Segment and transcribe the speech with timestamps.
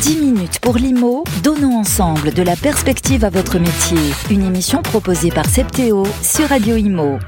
[0.00, 3.98] 10 minutes pour l'IMO, donnons ensemble de la perspective à votre métier.
[4.30, 7.18] Une émission proposée par Septéo sur Radio IMO.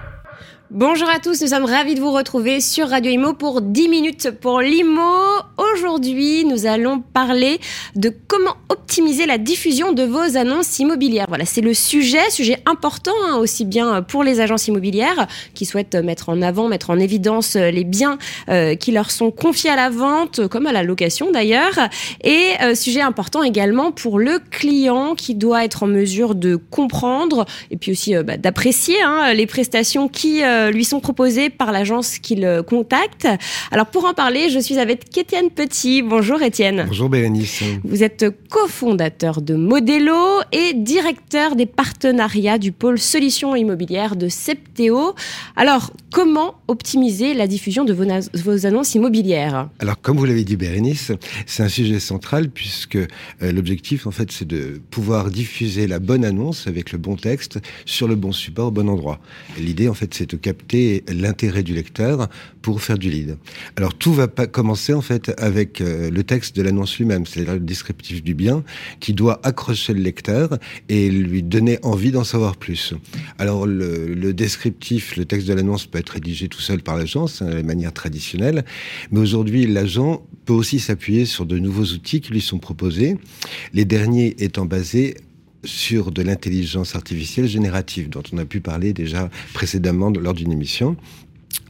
[0.79, 4.31] Bonjour à tous, nous sommes ravis de vous retrouver sur Radio Imo pour 10 minutes
[4.31, 5.01] pour l'Imo.
[5.57, 7.59] Aujourd'hui, nous allons parler
[7.95, 11.25] de comment optimiser la diffusion de vos annonces immobilières.
[11.29, 15.95] Voilà, c'est le sujet, sujet important hein, aussi bien pour les agences immobilières qui souhaitent
[15.95, 18.19] mettre en avant, mettre en évidence les biens
[18.51, 21.89] euh, qui leur sont confiés à la vente, comme à la location d'ailleurs,
[22.23, 27.47] et euh, sujet important également pour le client qui doit être en mesure de comprendre
[27.71, 32.19] et puis aussi euh, bah, d'apprécier hein, les prestations qui lui sont proposées par l'agence
[32.19, 33.27] qu'il contacte.
[33.71, 36.03] Alors pour en parler, je suis avec Étienne Petit.
[36.03, 36.85] Bonjour Étienne.
[36.89, 37.63] Bonjour Bérénice.
[37.85, 45.15] Vous êtes cofondateur de Modelo et directeur des partenariats du pôle solutions immobilières de Septéo.
[45.57, 49.69] Alors comment optimiser la diffusion de vos, vos annonces immobilières?
[49.79, 51.13] Alors comme vous l'avez dit Bérénice,
[51.47, 53.07] c'est un sujet central puisque euh,
[53.41, 58.09] l'objectif en fait c'est de pouvoir diffuser la bonne annonce avec le bon texte sur
[58.09, 59.19] le bon support au bon endroit.
[59.59, 62.29] L'idée en fait c'est de capter l'intérêt du lecteur
[62.63, 63.37] pour faire du lead.
[63.75, 67.55] Alors tout va pas commencer en fait avec euh, le texte de l'annonce lui-même, c'est-à-dire
[67.55, 68.63] le descriptif du bien
[69.01, 72.95] qui doit accrocher le lecteur et lui donner envie d'en savoir plus.
[73.39, 77.51] Alors le, descriptif, le texte de l'annonce peut être rédigé tout seul par l'agence hein,
[77.51, 78.65] de manière traditionnelle,
[79.11, 83.17] mais aujourd'hui l'agent peut aussi s'appuyer sur de nouveaux outils qui lui sont proposés,
[83.73, 85.17] les derniers étant basés
[85.65, 90.97] sur de l'intelligence artificielle générative, dont on a pu parler déjà précédemment lors d'une émission.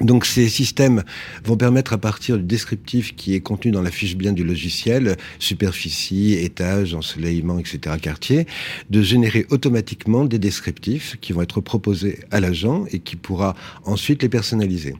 [0.01, 1.05] Donc ces systèmes
[1.45, 5.17] vont permettre à partir du descriptif qui est contenu dans la fiche bien du logiciel,
[5.39, 8.47] superficie, étage, ensoleillement, etc., quartier,
[8.91, 14.23] de générer automatiquement des descriptifs qui vont être proposés à l'agent et qui pourra ensuite
[14.23, 14.95] les personnaliser.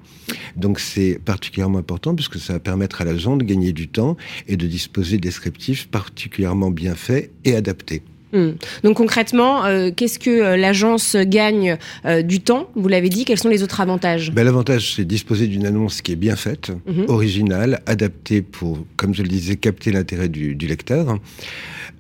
[0.57, 4.17] Donc c'est particulièrement important puisque ça va permettre à l'agent de gagner du temps
[4.49, 8.03] et de disposer de descriptifs particulièrement bien faits et adaptés.
[8.37, 8.53] Hmm.
[8.85, 12.69] Donc concrètement, euh, qu'est-ce que euh, l'agence gagne euh, du temps?
[12.77, 14.31] Vous l'avez dit, quels sont les autres avantages?
[14.31, 17.07] Ben, L'avantage, c'est disposer d'une annonce qui est bien faite, mhm.
[17.09, 21.19] originale, adaptée pour, comme je le disais, capter l'intérêt du, du, lecteur.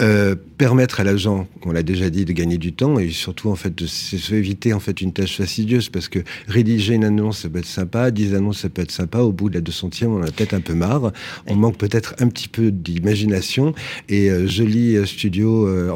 [0.02, 3.56] Euh, permettre à l'agent, on l'a déjà dit, de gagner du temps et surtout en
[3.56, 7.58] fait de s'éviter en fait une tâche fastidieuse parce que rédiger une annonce ça peut
[7.58, 10.30] être sympa, 10 annonces ça peut être sympa, au bout de la 200e on a
[10.30, 11.12] peut-être un peu marre,
[11.46, 13.74] on manque peut-être un petit peu d'imagination
[14.08, 15.90] et joli studio euh,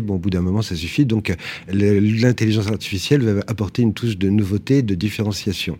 [0.00, 1.34] bon au bout d'un moment ça suffit donc
[1.68, 5.78] l'intelligence artificielle va apporter une touche de nouveauté, de différenciation.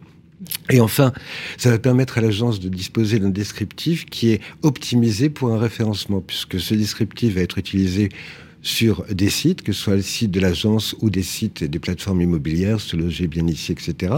[0.71, 1.13] Et enfin,
[1.57, 6.21] ça va permettre à l'agence de disposer d'un descriptif qui est optimisé pour un référencement,
[6.21, 8.11] puisque ce descriptif va être utilisé
[8.65, 12.23] sur des sites, que ce soit le site de l'agence ou des sites des plateformes
[12.23, 14.13] immobilières, se loger bien ici, etc.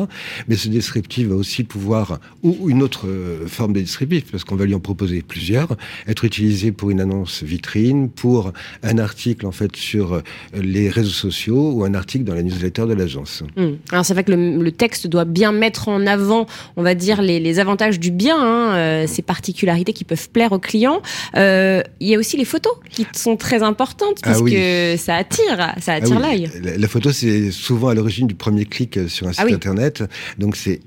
[0.49, 4.55] Mais ce descriptif va aussi pouvoir, ou une autre euh, forme de descriptif, parce qu'on
[4.55, 5.77] va lui en proposer plusieurs,
[6.07, 8.53] être utilisé pour une annonce vitrine, pour
[8.84, 10.23] un article en fait sur euh,
[10.55, 13.43] les réseaux sociaux ou un article dans la newsletter de l'agence.
[13.57, 13.67] Mmh.
[13.91, 16.47] Alors c'est vrai que le, texte doit bien mettre en avant,
[16.77, 20.59] on va dire, les, avantages du bien, hein, euh, ces particularités qui peuvent plaire aux
[20.59, 21.01] clients.
[21.34, 24.21] Il y a aussi les photos qui sont très importantes.
[24.37, 26.51] Ah parce que ça attire, ça ah attire l'œil.
[26.77, 30.05] La, photo, c'est souvent à l'origine du premier clic euh, sur un ah site internet,
[30.39, 30.81] donc c'est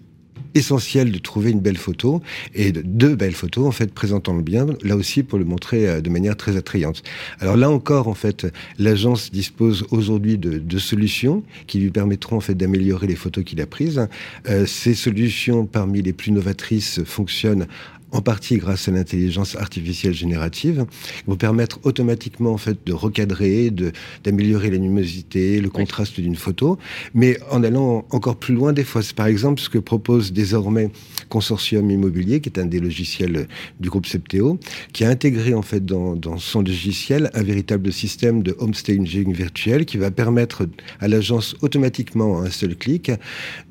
[0.55, 2.21] essentiel de trouver une belle photo
[2.55, 5.87] et de deux belles photos en fait présentant le bien là aussi pour le montrer
[5.87, 7.03] euh, de manière très attrayante.
[7.39, 12.41] Alors là encore en fait l'agence dispose aujourd'hui de, de, solutions qui lui permettront en
[12.41, 14.07] fait d'améliorer les photos qu'il a prises.
[14.47, 17.67] Euh, ces solutions parmi les plus novatrices fonctionnent
[18.11, 20.85] en partie grâce à l'intelligence artificielle générative,
[21.27, 23.91] vont permettre automatiquement en fait de recadrer, de
[24.23, 26.77] d'améliorer la luminosité, le contraste d'une photo,
[27.13, 29.01] mais en allant encore plus loin des fois.
[29.01, 30.91] C'est par exemple ce que propose désormais
[31.29, 33.47] Consortium Immobilier, qui est un des logiciels
[33.79, 34.59] du groupe Septéo,
[34.93, 39.33] qui a intégré en fait dans, dans son logiciel un véritable système de home staging
[39.33, 40.67] virtuel qui va permettre
[40.99, 43.11] à l'agence automatiquement à un seul clic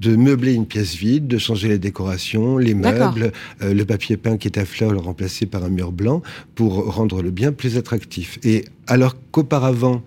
[0.00, 3.32] de meubler une pièce vide, de changer les décorations, les meubles,
[3.62, 6.22] euh, le papier peint qui est à fleurs le remplacer par un mur blanc
[6.55, 8.38] pour rendre le bien plus attractif.
[8.44, 10.02] Et alors qu'auparavant,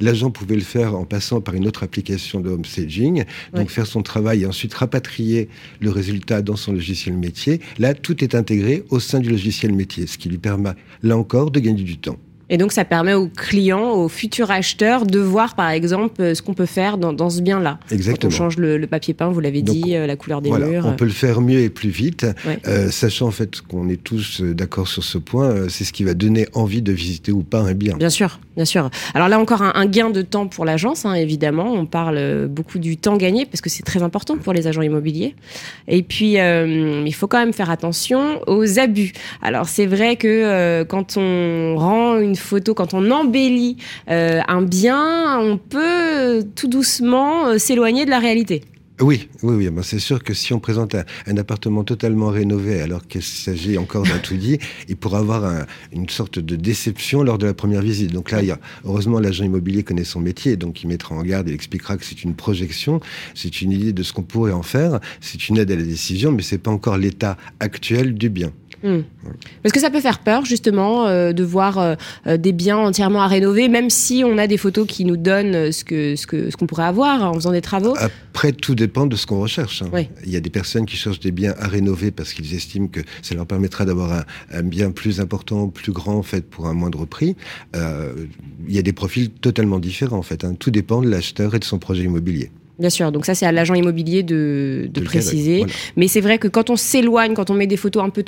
[0.00, 3.86] L'agent pouvait le faire en passant par une autre application de home staging, donc faire
[3.86, 5.48] son travail et ensuite rapatrier
[5.80, 7.60] le résultat dans son logiciel métier.
[7.78, 10.72] Là, tout est intégré au sein du logiciel métier, ce qui lui permet,
[11.02, 12.18] là encore, de gagner du temps.
[12.50, 16.42] Et donc, ça permet aux clients, aux futurs acheteurs, de voir, par exemple, euh, ce
[16.42, 17.78] qu'on peut faire dans, dans ce bien-là.
[17.90, 18.30] Exactement.
[18.30, 20.86] Quand on change le, papier peint, vous l'avez dit, euh, la couleur des murs.
[20.86, 22.26] On peut le faire mieux et plus vite,
[22.66, 25.68] euh, sachant en fait qu'on est tous d'accord sur ce point.
[25.68, 27.96] c'est ce qui va donner envie de visiter ou pas un bien.
[27.96, 28.88] Bien sûr, bien sûr.
[29.14, 31.72] Alors là encore, un, gain de temps pour l'agence, hein, évidemment.
[31.72, 35.34] On parle beaucoup du temps gagné parce que c'est très important pour les agents immobiliers.
[35.86, 39.12] Et puis, il faut quand même faire attention aux abus.
[39.42, 43.76] Alors c'est vrai que quand on rend une photo, quand on embellit
[44.10, 48.62] euh, un bien, on peut tout doucement euh, s'éloigner de la réalité.
[49.00, 49.70] Oui, oui, oui.
[49.70, 54.02] Ben, c'est sûr que si on présente un, appartement totalement rénové alors qu'il s'agit encore
[54.02, 54.58] d'un tout dit,
[54.88, 58.12] il pourra avoir une sorte de déception lors de la première visite.
[58.12, 61.22] Donc là, il y a, heureusement, l'agent immobilier connaît son métier, donc il mettra en
[61.22, 63.00] garde, il expliquera que c'est une projection,
[63.34, 66.32] c'est une idée de ce qu'on pourrait en faire, c'est une aide à la décision,
[66.32, 68.52] mais c'est pas encore l'état actuel du bien.
[68.82, 69.00] Hmm.
[69.62, 71.94] Parce que ça peut faire peur justement euh, de voir euh,
[72.28, 75.72] euh, des biens entièrement à rénover, même si on a des photos qui nous donnent
[75.72, 77.96] ce que ce que ce qu'on pourrait avoir en faisant des travaux.
[77.98, 79.82] Après, tout dépend de ce qu'on recherche.
[79.82, 80.04] Hein.
[80.24, 83.00] Il y a des personnes qui cherchent des biens à rénover parce qu'ils estiment que
[83.22, 87.04] ça leur permettra d'avoir un, bien plus important, plus grand en fait pour un moindre
[87.04, 87.36] prix.
[87.74, 90.44] il y a des profils totalement différents en fait.
[90.44, 90.54] Hein.
[90.58, 92.50] Tout dépend de l'acheteur et de son projet immobilier.
[92.78, 95.66] Bien sûr, donc ça c'est à l'agent immobilier de, préciser.
[95.96, 98.24] Mais c'est vrai que quand on s'éloigne, quand on met des photos un peu,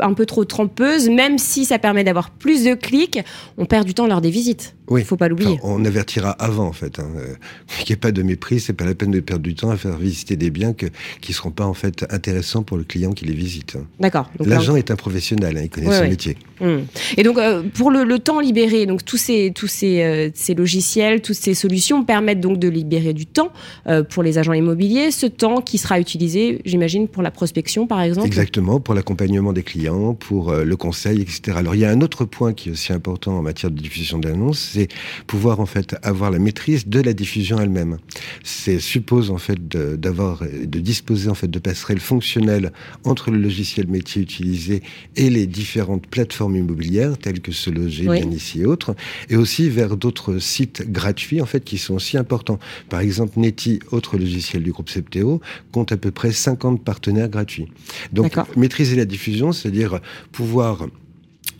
[0.00, 3.18] un peu trop trompeuses, même si ça permet d'avoir plus de clics,
[3.56, 4.76] on perd du temps lors des visites.
[4.90, 5.58] Il ne faut pas l'oublier.
[5.62, 6.98] on avertira avant en fait.
[6.98, 7.08] Hein.
[7.16, 7.34] Euh,
[7.78, 9.76] qu'il n'y ait pas de mépris, c'est pas la peine de perdre du temps à
[9.76, 10.86] faire visiter des biens que,
[11.20, 13.76] qui ne seront pas en fait intéressants pour le client qui les visite.
[13.76, 13.86] Hein.
[14.00, 14.30] D'accord.
[14.40, 16.36] L'agent est un professionnel, hein, il connaît son métier.
[16.60, 16.86] Hum.
[17.16, 21.22] Et donc euh, pour le, temps libéré, donc tous ces, tous ces, euh, ces logiciels,
[21.22, 23.52] toutes ces solutions permettent donc de libérer du temps
[23.86, 28.00] euh, pour les agents immobiliers, ce temps qui sera utilisé, j'imagine, pour la prospection, par
[28.00, 28.26] exemple?
[28.26, 31.52] Exactement, pour l'accompagnement des clients, pour le conseil, etc.
[31.56, 34.18] Alors, il y a un autre point qui est aussi important en matière de diffusion
[34.18, 34.88] d'annonces, c'est
[35.26, 37.98] pouvoir, en fait, avoir la maîtrise de la diffusion elle-même.
[38.44, 42.72] C'est suppose, en fait, d'avoir, de, disposer, en fait, de passerelles fonctionnelles
[43.04, 44.82] entre le logiciel métier utilisé
[45.16, 48.94] et les différentes plateformes immobilières, telles que ce loger, bien ici et autres,
[49.28, 52.58] et aussi vers d'autres sites gratuits, en fait, qui sont aussi importants.
[52.88, 55.40] Par exemple, Neti autre logiciel du groupe Septéo,
[55.72, 57.66] compte à peu près 50 partenaires gratuits.
[58.12, 60.00] Donc, maîtriser la diffusion, c'est-à-dire
[60.30, 60.86] pouvoir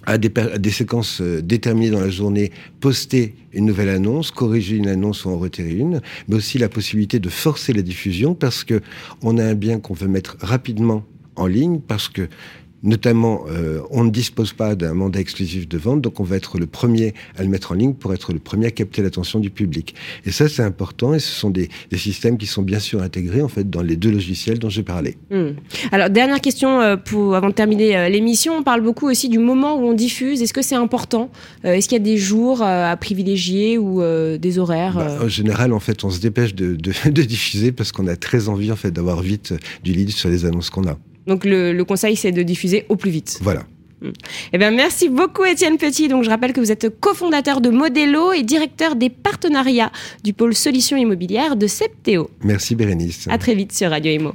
[0.08, 2.50] à des, des, séquences euh, déterminées dans la journée,
[2.80, 7.18] poster une nouvelle annonce, corriger une annonce ou en retirer une, mais aussi la possibilité
[7.18, 8.80] de forcer la diffusion parce que
[9.22, 11.04] on a un bien qu'on veut mettre rapidement
[11.36, 12.26] en ligne parce que
[12.82, 16.58] Notamment, euh, on ne dispose pas d'un mandat exclusif de vente, donc on va être
[16.58, 19.50] le premier à le mettre en ligne pour être le premier à capter l'attention du
[19.50, 19.96] public.
[20.24, 23.48] Et ça, c'est important, et ce sont des, systèmes qui sont bien sûr intégrés en
[23.48, 25.16] fait dans les deux logiciels dont j'ai parlé.
[25.30, 25.50] Hmm.
[25.90, 29.40] Alors, dernière question euh, pour, avant de terminer euh, l'émission, on parle beaucoup aussi du
[29.40, 30.40] moment où on diffuse.
[30.40, 31.30] Est-ce que c'est important
[31.64, 34.00] Est-ce qu'il y a des jours à privilégier ou
[34.38, 38.06] des horaires bah, En général, en fait, on se dépêche de, de diffuser parce qu'on
[38.06, 40.98] a très envie en fait d'avoir vite du lead sur les annonces qu'on a.
[41.28, 43.38] Donc le, conseil, c'est de diffuser au plus vite.
[43.42, 43.62] Voilà.
[44.00, 44.10] Hmm.
[44.52, 46.08] Eh bien, merci beaucoup Étienne Petit.
[46.08, 49.92] Donc, je rappelle que vous êtes cofondateur de Modelo et directeur des partenariats
[50.24, 52.30] du pôle solutions immobilières de Septéo.
[52.42, 53.28] Merci Bérénice.
[53.30, 54.32] À très vite sur Radio Imo.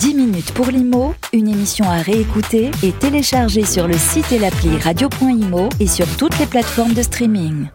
[0.00, 4.76] 10 minutes pour l'IMO, une émission à réécouter et télécharger sur le site et l'appli
[4.78, 7.66] radio.imo et sur toutes les plateformes de streaming.